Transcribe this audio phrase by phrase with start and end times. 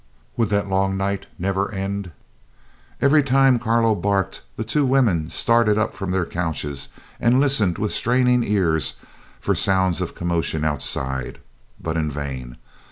[0.35, 2.11] Would the long night never end?
[3.03, 6.89] Every time Carlo barked the two women started up from their couches
[7.19, 8.95] and listened with straining ears
[9.39, 11.37] for sounds of commotion outside
[11.79, 12.57] but in vain.